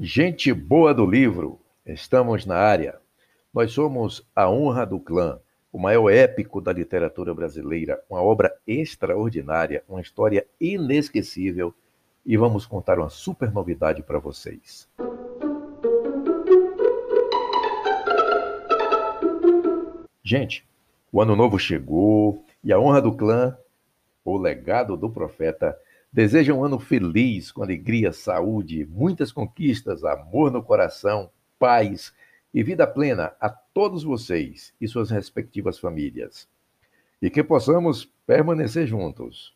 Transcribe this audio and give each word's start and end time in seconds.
Gente 0.00 0.52
boa 0.52 0.94
do 0.94 1.04
livro, 1.04 1.58
estamos 1.84 2.46
na 2.46 2.54
área. 2.54 3.00
Nós 3.52 3.72
somos 3.72 4.24
A 4.32 4.48
Honra 4.48 4.86
do 4.86 5.00
Clã, 5.00 5.40
o 5.72 5.78
maior 5.78 6.08
épico 6.08 6.60
da 6.60 6.72
literatura 6.72 7.34
brasileira, 7.34 8.00
uma 8.08 8.22
obra 8.22 8.56
extraordinária, 8.64 9.82
uma 9.88 10.00
história 10.00 10.46
inesquecível 10.60 11.74
e 12.24 12.36
vamos 12.36 12.64
contar 12.64 13.00
uma 13.00 13.10
super 13.10 13.50
novidade 13.50 14.00
para 14.00 14.20
vocês. 14.20 14.88
Gente, 20.22 20.64
o 21.10 21.20
ano 21.20 21.34
novo 21.34 21.58
chegou 21.58 22.44
e 22.62 22.72
a 22.72 22.78
honra 22.78 23.02
do 23.02 23.16
clã, 23.16 23.58
o 24.24 24.38
legado 24.38 24.96
do 24.96 25.10
profeta, 25.10 25.76
deseja 26.12 26.54
um 26.54 26.64
ano 26.64 26.78
feliz, 26.78 27.52
com 27.52 27.62
alegria, 27.62 28.12
saúde, 28.12 28.86
muitas 28.86 29.30
conquistas, 29.30 30.04
amor 30.04 30.50
no 30.50 30.62
coração, 30.62 31.30
paz 31.58 32.12
e 32.52 32.62
vida 32.62 32.86
plena 32.86 33.32
a 33.40 33.48
todos 33.48 34.02
vocês 34.02 34.72
e 34.80 34.88
suas 34.88 35.10
respectivas 35.10 35.78
famílias. 35.78 36.48
E 37.20 37.28
que 37.28 37.42
possamos 37.42 38.10
permanecer 38.26 38.86
juntos. 38.86 39.54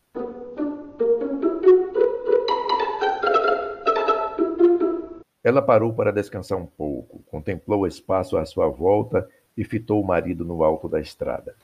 Ela 5.43 5.61
parou 5.61 5.93
para 5.93 6.11
descansar 6.11 6.57
um 6.57 6.65
pouco, 6.65 7.21
contemplou 7.29 7.81
o 7.81 7.87
espaço 7.87 8.37
à 8.37 8.45
sua 8.45 8.69
volta 8.69 9.27
e 9.57 9.63
fitou 9.65 10.01
o 10.01 10.07
marido 10.07 10.45
no 10.45 10.63
alto 10.63 10.87
da 10.87 11.01
estrada. 11.01 11.55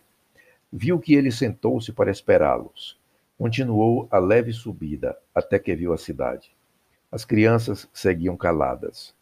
Viu 0.72 1.00
que 1.00 1.16
ele 1.16 1.32
sentou-se 1.32 1.92
para 1.94 2.12
esperá-los. 2.12 3.00
Continuou 3.40 4.06
a 4.12 4.20
leve 4.20 4.52
subida 4.52 5.18
até 5.34 5.58
que 5.58 5.74
viu 5.74 5.94
a 5.94 5.98
cidade. 5.98 6.54
As 7.10 7.24
crianças 7.24 7.88
seguiam 7.94 8.36
caladas. 8.36 9.16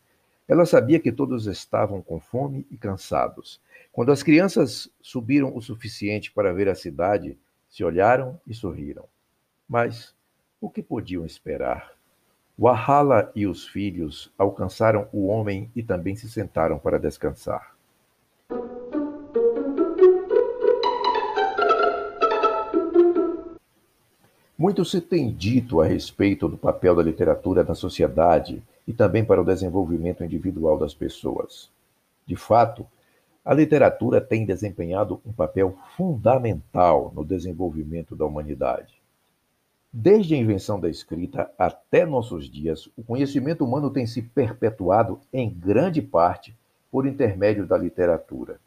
Ela 0.48 0.66
sabia 0.66 1.00
que 1.00 1.12
todos 1.12 1.46
estavam 1.46 2.02
com 2.02 2.20
fome 2.20 2.66
e 2.72 2.78
cansados. 2.78 3.62
Quando 3.92 4.12
as 4.12 4.24
crianças 4.24 4.90
subiram 5.04 5.56
o 5.56 5.62
suficiente 5.62 6.32
para 6.32 6.52
ver 6.52 6.68
a 6.68 6.74
cidade, 6.74 7.38
se 7.70 7.84
olharam 7.84 8.42
e 8.48 8.56
sorriram. 8.56 9.06
Mas 9.70 10.16
o 10.60 10.68
que 10.68 10.82
podiam 10.82 11.24
esperar? 11.24 11.92
Wahala 12.58 13.32
e 13.36 13.46
os 13.46 13.68
filhos 13.68 14.34
alcançaram 14.36 15.08
o 15.14 15.28
homem 15.28 15.72
e 15.76 15.84
também 15.84 16.16
se 16.16 16.28
sentaram 16.28 16.80
para 16.80 16.98
descansar. 16.98 17.77
Muito 24.58 24.84
se 24.84 25.00
tem 25.00 25.32
dito 25.32 25.82
a 25.82 25.86
respeito 25.86 26.48
do 26.48 26.58
papel 26.58 26.96
da 26.96 27.04
literatura 27.04 27.64
na 27.64 27.76
sociedade 27.76 28.64
e 28.88 28.94
também 28.94 29.24
para 29.24 29.40
o 29.40 29.46
desenvolvimento 29.46 30.24
individual 30.24 30.80
das 30.80 30.96
pessoas. 30.96 31.70
De 32.26 32.36
fato, 32.36 32.84
a 33.46 33.54
literatura 33.54 34.20
tem 34.20 34.48
desempenhado 34.48 35.22
um 35.24 35.32
papel 35.32 35.78
fundamental 35.96 37.14
no 37.16 37.24
desenvolvimento 37.24 38.16
da 38.16 38.26
humanidade. 38.26 38.96
Desde 39.94 40.34
a 40.34 40.38
invenção 40.38 40.80
da 40.80 40.90
escrita 40.90 41.52
até 41.56 42.04
nossos 42.04 42.50
dias, 42.50 42.90
o 42.98 43.04
conhecimento 43.04 43.64
humano 43.64 43.92
tem 43.92 44.08
se 44.08 44.24
perpetuado 44.24 45.20
em 45.32 45.50
grande 45.50 46.02
parte 46.02 46.56
por 46.92 47.06
intermédio 47.06 47.66
da 47.66 47.78
literatura. 47.78 48.60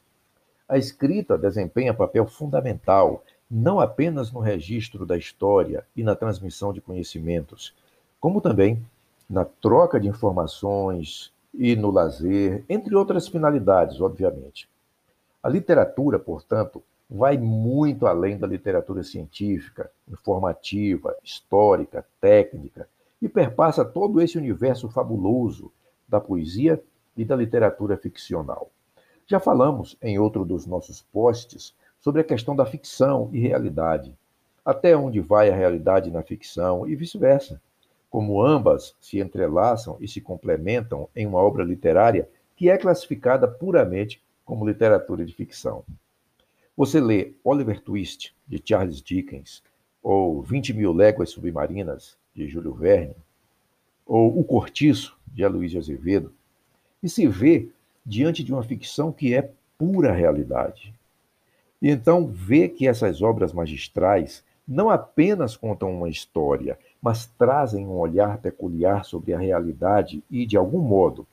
A 0.69 0.79
escrita 0.79 1.37
desempenha 1.37 1.93
papel 1.93 2.27
fundamental 2.27 3.25
não 3.51 3.81
apenas 3.81 4.31
no 4.31 4.39
registro 4.39 5.05
da 5.05 5.17
história 5.17 5.85
e 5.97 6.05
na 6.05 6.15
transmissão 6.15 6.73
de 6.73 6.81
conhecimentos, 6.81 7.75
como 8.21 8.41
também 8.41 8.81
na 9.29 9.45
troca 9.45 9.99
de 9.99 10.07
informações 10.07 11.33
e 11.53 11.75
no 11.75 11.91
lazer, 11.91 12.65
entre 12.69 12.95
outras 12.95 13.27
finalidades, 13.27 14.01
obviamente. 14.01 14.69
A 15.43 15.49
literatura, 15.49 16.19
portanto, 16.19 16.83
vai 17.09 17.37
muito 17.37 18.07
além 18.07 18.39
da 18.39 18.47
literatura 18.47 19.03
científica, 19.03 19.91
informativa, 20.09 21.17
histórica, 21.25 22.07
técnica 22.21 22.89
e 23.21 23.29
perpassa 23.29 23.85
todo 23.85 24.21
esse 24.21 24.39
universo 24.39 24.89
fabuloso 24.89 25.73
da 26.09 26.21
poesia 26.21 26.81
e 27.17 27.25
da 27.25 27.35
literatura 27.35 27.97
ficcional. 27.97 28.71
Já 29.27 29.41
falamos 29.41 29.97
em 30.01 30.19
outro 30.19 30.45
dos 30.45 30.67
nossos 30.67 31.03
posts 31.03 31.75
sobre 32.01 32.21
a 32.21 32.25
questão 32.25 32.57
da 32.57 32.67
ficção 32.67 33.29
e 33.33 33.39
realidade. 33.39 34.17
Até 34.65 34.97
onde 34.97 35.21
vai 35.21 35.51
a 35.51 35.55
realidade 35.55 36.11
na 36.11 36.23
ficção 36.23 36.89
e 36.89 36.95
vice-versa. 36.95 37.61
Como 38.09 38.43
ambas 38.43 38.95
se 39.01 39.21
entrelaçam 39.21 39.97
e 40.01 40.09
se 40.09 40.21
complementam 40.21 41.09
em 41.15 41.27
uma 41.27 41.39
obra 41.39 41.63
literária 41.63 42.29
que 42.57 42.69
é 42.69 42.77
classificada 42.77 43.47
puramente 43.47 44.23
como 44.45 44.67
literatura 44.67 45.25
de 45.25 45.33
ficção. 45.33 45.85
Você 46.77 47.01
lê 47.01 47.33
Oliver 47.45 47.81
Twist, 47.81 48.35
de 48.47 48.61
Charles 48.65 49.03
Dickens, 49.03 49.63
ou 50.03 50.43
20 50.43 50.75
Mil 50.75 50.93
Léguas 50.93 51.31
Submarinas, 51.31 52.17
de 52.35 52.49
Júlio 52.49 52.73
Verne, 52.75 53.15
ou 54.07 54.39
O 54.39 54.43
Cortiço, 54.43 55.17
de 55.27 55.45
Aloysio 55.45 55.79
Azevedo, 55.79 56.33
e 57.03 57.09
se 57.09 57.27
vê 57.29 57.69
diante 58.05 58.43
de 58.43 58.53
uma 58.53 58.63
ficção 58.63 59.13
que 59.13 59.35
é 59.35 59.53
pura 59.79 60.13
realidade. 60.13 60.93
E 61.81 61.91
então 61.91 62.27
vê 62.27 62.69
que 62.69 62.87
essas 62.87 63.23
obras 63.23 63.53
magistrais 63.53 64.45
não 64.67 64.91
apenas 64.91 65.57
contam 65.57 65.93
uma 65.93 66.09
história, 66.09 66.79
mas 67.03 67.27
trazem 67.27 67.87
um 67.87 67.99
olhar 67.99 68.39
peculiar 68.39 69.05
sobre 69.05 69.33
a 69.33 69.39
realidade 69.39 70.23
e, 70.31 70.47
de 70.47 70.57
algum 70.57 70.81
modo, 70.81 71.27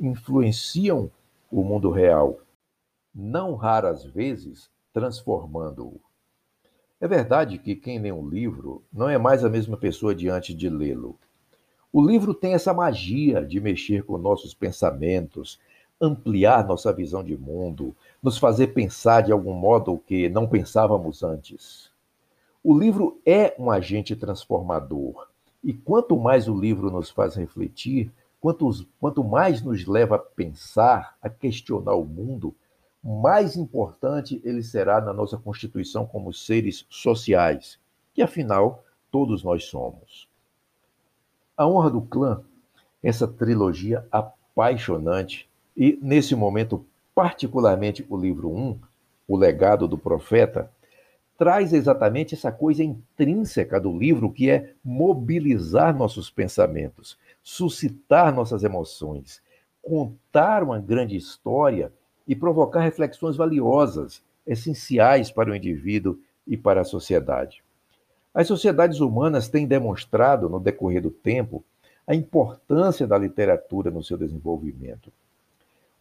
influenciam 0.00 1.10
o 1.50 1.62
mundo 1.62 1.90
real, 1.90 2.38
não 3.14 3.54
raras 3.54 4.04
vezes 4.04 4.70
transformando-o. 4.92 6.00
É 7.00 7.08
verdade 7.08 7.58
que 7.58 7.74
quem 7.74 7.98
lê 7.98 8.12
um 8.12 8.28
livro 8.28 8.82
não 8.92 9.08
é 9.08 9.18
mais 9.18 9.44
a 9.44 9.50
mesma 9.50 9.76
pessoa 9.76 10.14
diante 10.14 10.54
de 10.54 10.68
lê-lo. 10.68 11.18
O 11.92 12.00
livro 12.00 12.32
tem 12.32 12.54
essa 12.54 12.72
magia 12.72 13.44
de 13.44 13.60
mexer 13.60 14.04
com 14.04 14.16
nossos 14.16 14.54
pensamentos, 14.54 15.58
ampliar 16.02 16.66
nossa 16.66 16.92
visão 16.92 17.22
de 17.22 17.36
mundo, 17.36 17.94
nos 18.20 18.36
fazer 18.36 18.68
pensar 18.68 19.22
de 19.22 19.30
algum 19.30 19.54
modo 19.54 19.92
o 19.92 19.98
que 19.98 20.28
não 20.28 20.48
pensávamos 20.48 21.22
antes. 21.22 21.92
O 22.62 22.76
livro 22.76 23.20
é 23.24 23.54
um 23.56 23.70
agente 23.70 24.16
transformador, 24.16 25.28
e 25.62 25.72
quanto 25.72 26.18
mais 26.18 26.48
o 26.48 26.58
livro 26.58 26.90
nos 26.90 27.08
faz 27.08 27.36
refletir, 27.36 28.12
quanto, 28.40 28.68
quanto 28.98 29.22
mais 29.22 29.62
nos 29.62 29.86
leva 29.86 30.16
a 30.16 30.18
pensar, 30.18 31.16
a 31.22 31.30
questionar 31.30 31.94
o 31.94 32.04
mundo, 32.04 32.52
mais 33.02 33.56
importante 33.56 34.40
ele 34.44 34.62
será 34.62 35.00
na 35.00 35.12
nossa 35.12 35.36
constituição 35.36 36.04
como 36.04 36.32
seres 36.32 36.84
sociais, 36.90 37.78
que 38.12 38.22
afinal 38.22 38.84
todos 39.10 39.44
nós 39.44 39.66
somos. 39.66 40.28
A 41.56 41.66
honra 41.66 41.90
do 41.90 42.02
clã, 42.02 42.42
essa 43.02 43.28
trilogia 43.28 44.06
apaixonante, 44.10 45.48
e, 45.76 45.98
nesse 46.02 46.34
momento, 46.34 46.84
particularmente 47.14 48.04
o 48.08 48.16
livro 48.16 48.50
1, 48.50 48.78
O 49.26 49.36
Legado 49.36 49.88
do 49.88 49.98
Profeta, 49.98 50.70
traz 51.36 51.72
exatamente 51.72 52.34
essa 52.34 52.52
coisa 52.52 52.84
intrínseca 52.84 53.80
do 53.80 53.96
livro, 53.96 54.30
que 54.30 54.48
é 54.48 54.74
mobilizar 54.84 55.96
nossos 55.96 56.30
pensamentos, 56.30 57.18
suscitar 57.42 58.34
nossas 58.34 58.62
emoções, 58.62 59.42
contar 59.82 60.62
uma 60.62 60.78
grande 60.78 61.16
história 61.16 61.92
e 62.28 62.36
provocar 62.36 62.80
reflexões 62.80 63.36
valiosas, 63.36 64.22
essenciais 64.46 65.30
para 65.30 65.50
o 65.50 65.56
indivíduo 65.56 66.18
e 66.46 66.56
para 66.56 66.82
a 66.82 66.84
sociedade. 66.84 67.62
As 68.32 68.46
sociedades 68.46 69.00
humanas 69.00 69.48
têm 69.48 69.66
demonstrado, 69.66 70.48
no 70.48 70.60
decorrer 70.60 71.02
do 71.02 71.10
tempo, 71.10 71.64
a 72.06 72.14
importância 72.14 73.06
da 73.06 73.18
literatura 73.18 73.90
no 73.90 74.02
seu 74.02 74.16
desenvolvimento. 74.16 75.12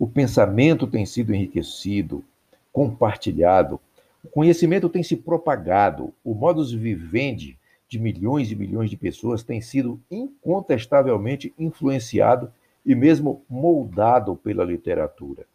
O 0.02 0.08
pensamento 0.08 0.88
tem 0.88 1.06
sido 1.06 1.32
enriquecido, 1.32 2.26
compartilhado, 2.74 3.80
o 4.24 4.30
conhecimento 4.30 4.90
tem 4.90 5.04
se 5.04 5.16
propagado, 5.16 6.12
o 6.24 6.34
modus 6.34 6.74
vivendi 6.74 7.56
de 7.88 8.00
milhões 8.00 8.52
e 8.52 8.56
milhões 8.56 8.90
de 8.90 8.98
pessoas 8.98 9.44
tem 9.44 9.62
sido 9.62 10.02
incontestavelmente 10.10 11.54
influenciado 11.56 12.52
e 12.84 12.96
mesmo 12.96 13.46
moldado 13.48 14.36
pela 14.36 14.64
literatura. 14.64 15.46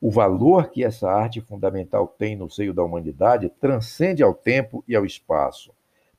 O 0.00 0.08
valor 0.08 0.70
que 0.70 0.84
essa 0.84 1.10
arte 1.10 1.40
fundamental 1.40 2.06
tem 2.06 2.36
no 2.36 2.48
seio 2.48 2.72
da 2.72 2.84
humanidade 2.84 3.50
transcende 3.60 4.22
ao 4.22 4.34
tempo 4.34 4.84
e 4.86 4.94
ao 4.94 5.04
espaço, 5.04 5.72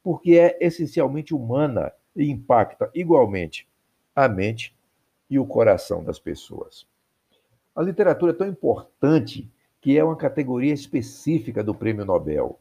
porque 0.04 0.38
é 0.38 0.58
essencialmente 0.60 1.34
humana 1.34 1.94
e 2.14 2.30
impacta 2.30 2.92
igualmente 2.94 3.66
a 4.14 4.28
mente 4.28 4.76
e 5.30 5.40
o 5.40 5.46
coração 5.46 6.04
das 6.04 6.20
pessoas. 6.20 6.86
A 7.76 7.82
literatura 7.82 8.32
é 8.32 8.36
tão 8.36 8.48
importante 8.48 9.52
que 9.82 9.98
é 9.98 10.04
uma 10.04 10.16
categoria 10.16 10.74
específica 10.74 11.62
do 11.62 11.76
Prêmio 11.76 12.06
Nobel. 12.06 12.58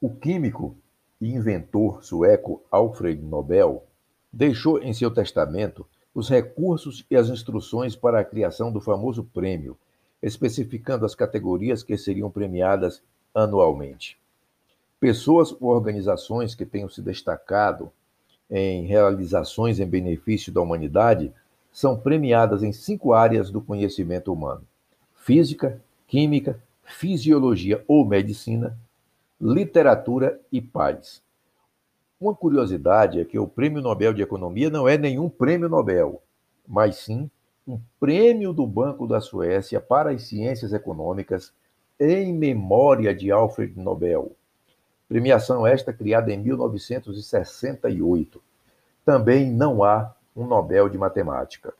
O 0.00 0.10
químico 0.10 0.76
e 1.20 1.32
inventor 1.32 2.02
sueco 2.02 2.60
Alfred 2.70 3.22
Nobel 3.22 3.84
deixou 4.32 4.82
em 4.82 4.92
seu 4.92 5.12
testamento 5.12 5.86
os 6.12 6.28
recursos 6.28 7.06
e 7.08 7.16
as 7.16 7.28
instruções 7.28 7.94
para 7.94 8.18
a 8.18 8.24
criação 8.24 8.72
do 8.72 8.80
famoso 8.80 9.22
prêmio, 9.22 9.78
especificando 10.20 11.06
as 11.06 11.14
categorias 11.14 11.84
que 11.84 11.96
seriam 11.96 12.28
premiadas 12.28 13.00
anualmente. 13.32 14.18
Pessoas 14.98 15.52
ou 15.60 15.68
organizações 15.68 16.56
que 16.56 16.66
tenham 16.66 16.88
se 16.88 17.00
destacado 17.00 17.92
em 18.50 18.86
realizações 18.86 19.78
em 19.78 19.86
benefício 19.86 20.52
da 20.52 20.60
humanidade 20.60 21.32
são 21.78 21.96
premiadas 21.96 22.64
em 22.64 22.72
cinco 22.72 23.12
áreas 23.12 23.52
do 23.52 23.60
conhecimento 23.60 24.32
humano: 24.32 24.66
física, 25.14 25.80
química, 26.08 26.60
fisiologia 26.82 27.84
ou 27.86 28.04
medicina, 28.04 28.76
literatura 29.40 30.40
e 30.50 30.60
paz. 30.60 31.22
Uma 32.20 32.34
curiosidade 32.34 33.20
é 33.20 33.24
que 33.24 33.38
o 33.38 33.46
Prêmio 33.46 33.80
Nobel 33.80 34.12
de 34.12 34.20
Economia 34.20 34.68
não 34.68 34.88
é 34.88 34.98
nenhum 34.98 35.28
prêmio 35.28 35.68
Nobel, 35.68 36.20
mas 36.66 36.96
sim 36.96 37.30
um 37.64 37.78
prêmio 38.00 38.52
do 38.52 38.66
Banco 38.66 39.06
da 39.06 39.20
Suécia 39.20 39.80
para 39.80 40.10
as 40.10 40.22
Ciências 40.22 40.72
Econômicas 40.72 41.52
em 42.00 42.34
memória 42.34 43.14
de 43.14 43.30
Alfred 43.30 43.78
Nobel. 43.78 44.32
Premiação 45.08 45.64
esta 45.64 45.92
criada 45.92 46.32
em 46.32 46.38
1968. 46.38 48.42
Também 49.04 49.48
não 49.48 49.84
há 49.84 50.12
um 50.38 50.46
Nobel 50.46 50.88
de 50.88 50.96
Matemática. 50.96 51.74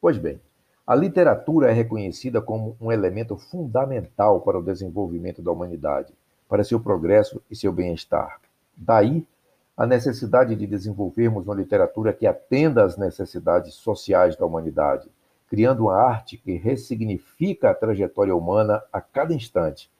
Pois 0.00 0.18
bem, 0.18 0.38
a 0.86 0.94
literatura 0.94 1.70
é 1.70 1.72
reconhecida 1.72 2.42
como 2.42 2.76
um 2.78 2.92
elemento 2.92 3.38
fundamental 3.38 4.42
para 4.42 4.58
o 4.58 4.62
desenvolvimento 4.62 5.40
da 5.40 5.50
humanidade, 5.50 6.12
para 6.46 6.62
seu 6.62 6.78
progresso 6.78 7.40
e 7.50 7.56
seu 7.56 7.72
bem-estar. 7.72 8.38
Daí 8.76 9.26
a 9.74 9.86
necessidade 9.86 10.54
de 10.54 10.66
desenvolvermos 10.66 11.46
uma 11.46 11.54
literatura 11.54 12.12
que 12.12 12.26
atenda 12.26 12.84
às 12.84 12.98
necessidades 12.98 13.72
sociais 13.74 14.36
da 14.36 14.44
humanidade, 14.44 15.08
criando 15.48 15.84
uma 15.84 15.96
arte 15.96 16.36
que 16.36 16.52
ressignifica 16.52 17.70
a 17.70 17.74
trajetória 17.74 18.36
humana 18.36 18.82
a 18.92 19.00
cada 19.00 19.32
instante, 19.32 19.90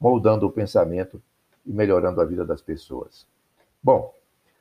moldando 0.00 0.46
o 0.46 0.50
pensamento 0.50 1.20
e 1.66 1.72
melhorando 1.72 2.18
a 2.20 2.24
vida 2.24 2.46
das 2.46 2.62
pessoas. 2.62 3.26
Bom, 3.82 4.14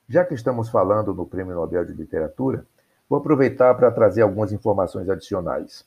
já 0.08 0.24
que 0.24 0.34
estamos 0.34 0.70
falando 0.70 1.14
no 1.14 1.26
Prêmio 1.26 1.56
Nobel 1.56 1.86
de 1.86 1.94
Literatura, 1.94 2.66
vou 3.10 3.20
aproveitar 3.20 3.74
para 3.76 3.92
trazer 3.92 4.22
algumas 4.22 4.52
informações 4.52 5.10
adicionais. 5.10 5.86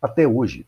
Até 0.00 0.26
hoje, 0.26 0.66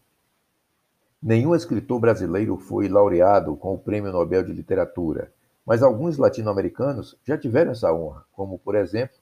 nenhum 1.22 1.54
escritor 1.54 2.00
brasileiro 2.00 2.56
foi 2.56 2.88
laureado 2.88 3.56
com 3.56 3.74
o 3.74 3.78
Prêmio 3.78 4.12
Nobel 4.12 4.42
de 4.42 4.52
Literatura 4.52 5.30
mas 5.64 5.82
alguns 5.82 6.18
latino-americanos 6.18 7.16
já 7.24 7.38
tiveram 7.38 7.72
essa 7.72 7.92
honra, 7.92 8.24
como, 8.32 8.58
por 8.58 8.74
exemplo, 8.74 9.16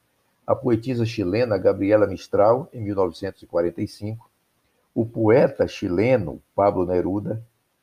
a 0.47 0.55
poetisa 0.57 1.05
chilena 1.05 1.57
Gabriela 1.57 2.07
Mistral, 2.07 2.69
em 2.73 2.83
1945, 2.83 4.29
o 4.95 5.07
poeta 5.07 5.69
chileno 5.69 6.43
Pablo 6.55 6.85
Neruda, 6.85 7.43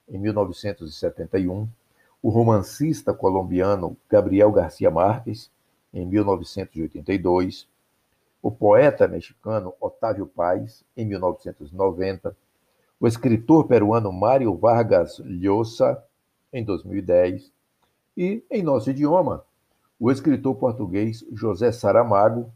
em 0.10 0.18
1971, 0.18 1.68
o 2.21 2.30
romancista 2.30 3.13
colombiano 3.13 3.95
Gabriel 4.10 4.51
Garcia 4.51 4.92
Marques, 4.92 5.50
em 5.94 6.06
1982, 6.06 7.68
o 8.42 8.50
poeta 8.52 9.08
mexicano 9.08 9.74
Otávio 9.80 10.26
Paz, 10.26 10.84
em 10.96 11.06
1990, 11.06 12.36
o 13.00 13.08
escritor 13.08 13.68
peruano 13.68 14.12
Mário 14.12 14.56
Vargas 14.56 15.20
Llosa, 15.20 16.04
em 16.52 16.64
2010, 16.64 17.52
e, 18.18 18.44
em 18.50 18.64
nosso 18.64 18.90
idioma, 18.90 19.46
o 20.00 20.12
escritor 20.12 20.56
português 20.56 21.26
José 21.32 21.72
Saramago, 21.72 22.52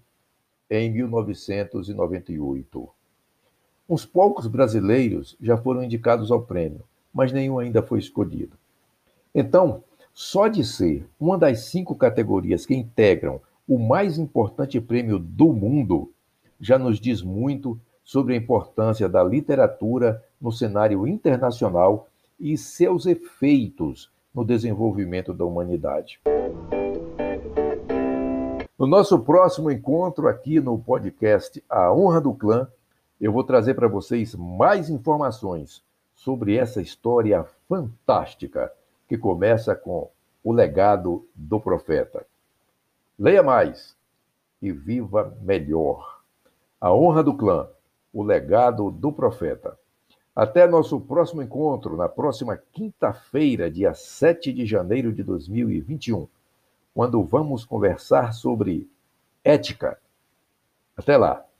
em 0.69 0.91
1998. 0.91 2.89
Uns 3.87 4.05
poucos 4.05 4.47
brasileiros 4.47 5.37
já 5.39 5.57
foram 5.57 5.83
indicados 5.83 6.31
ao 6.31 6.41
prêmio, 6.41 6.83
mas 7.13 7.31
nenhum 7.31 7.59
ainda 7.59 7.83
foi 7.83 7.99
escolhido. 7.99 8.57
Então, 9.35 9.83
só 10.13 10.47
de 10.47 10.63
ser 10.63 11.07
uma 11.19 11.37
das 11.37 11.65
cinco 11.65 11.95
categorias 11.95 12.65
que 12.65 12.75
integram 12.75 13.41
o 13.67 13.79
mais 13.79 14.19
importante 14.19 14.79
prêmio 14.79 15.17
do 15.17 15.51
mundo 15.51 16.11
já 16.59 16.77
nos 16.77 16.99
diz 16.99 17.21
muito 17.21 17.79
sobre 18.03 18.33
a 18.33 18.37
importância 18.37 19.09
da 19.09 19.23
literatura 19.23 20.23
no 20.39 20.51
cenário 20.51 21.07
internacional 21.07 22.07
e 22.39 22.57
seus 22.57 23.05
efeitos 23.05 24.11
no 24.33 24.45
desenvolvimento 24.45 25.33
da 25.33 25.45
humanidade. 25.45 26.19
No 28.77 28.85
nosso 28.85 29.17
próximo 29.19 29.71
encontro 29.71 30.27
aqui 30.27 30.59
no 30.59 30.77
podcast 30.77 31.63
A 31.69 31.91
Honra 31.93 32.19
do 32.19 32.33
Clã, 32.33 32.67
eu 33.19 33.31
vou 33.31 33.43
trazer 33.43 33.73
para 33.73 33.87
vocês 33.87 34.35
mais 34.35 34.89
informações 34.89 35.81
sobre 36.13 36.57
essa 36.57 36.81
história 36.81 37.45
fantástica 37.67 38.71
que 39.07 39.17
começa 39.17 39.75
com 39.75 40.09
o 40.43 40.51
legado 40.51 41.27
do 41.35 41.59
profeta. 41.59 42.25
Leia 43.17 43.43
mais 43.43 43.95
e 44.61 44.71
viva 44.71 45.37
melhor. 45.41 46.21
A 46.79 46.93
honra 46.93 47.23
do 47.23 47.35
clã, 47.35 47.67
o 48.13 48.23
legado 48.23 48.91
do 48.91 49.11
profeta. 49.11 49.77
Até 50.35 50.67
nosso 50.67 50.99
próximo 50.99 51.41
encontro, 51.41 51.95
na 51.95 52.09
próxima 52.09 52.57
quinta-feira, 52.71 53.69
dia 53.69 53.93
7 53.93 54.51
de 54.51 54.65
janeiro 54.65 55.13
de 55.13 55.21
2021, 55.23 56.27
quando 56.93 57.23
vamos 57.23 57.63
conversar 57.63 58.33
sobre 58.33 58.89
ética. 59.43 59.99
Até 60.97 61.17
lá! 61.17 61.45